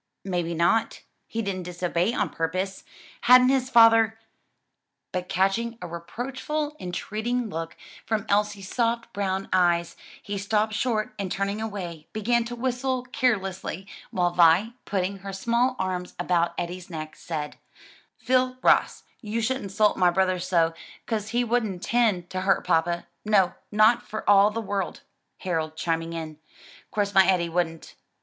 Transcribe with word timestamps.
"May 0.25 0.41
be 0.41 0.55
not; 0.55 1.03
he 1.27 1.43
didn't 1.43 1.61
disobey 1.61 2.11
on 2.11 2.29
purpose? 2.31 2.83
hadn't 3.25 3.49
his 3.49 3.69
father" 3.69 4.17
But 5.11 5.29
catching 5.29 5.77
a 5.79 5.85
reproachful, 5.87 6.75
entreating 6.79 7.49
look 7.51 7.77
from 8.03 8.25
Elsie's 8.27 8.73
soft, 8.73 9.13
brown 9.13 9.47
eyes, 9.53 9.95
he 10.23 10.39
stopped 10.39 10.73
short 10.73 11.13
and 11.19 11.31
turning 11.31 11.61
away, 11.61 12.07
began 12.13 12.43
to 12.45 12.55
whistle 12.55 13.03
carelessly, 13.03 13.85
while 14.09 14.31
Vi, 14.31 14.73
putting 14.85 15.19
her 15.19 15.31
small 15.31 15.75
arms 15.77 16.15
about 16.17 16.55
Eddie's 16.57 16.89
neck, 16.89 17.15
said, 17.15 17.57
"Phil 18.17 18.57
Ross, 18.63 19.03
you 19.19 19.39
shouldn't 19.39 19.71
'sult 19.71 19.97
my 19.97 20.09
brother 20.09 20.39
so, 20.39 20.73
'cause 21.05 21.29
he 21.29 21.43
wouldn't 21.43 21.83
'tend 21.83 22.27
to 22.31 22.41
hurt 22.41 22.65
papa; 22.65 23.05
no, 23.23 23.53
not 23.71 24.01
for 24.01 24.27
all 24.27 24.49
the 24.49 24.61
world;" 24.61 25.01
Harold 25.41 25.75
chiming 25.77 26.13
in, 26.13 26.39
"'Course 26.91 27.13
my 27.13 27.27
Eddie 27.27 27.49
wouldn't!" 27.49 27.93